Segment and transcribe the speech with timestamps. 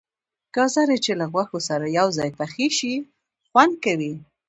[0.55, 2.93] گازرې چې له غوښې سره یو ځای پخې شي
[3.49, 4.13] خوند کوي.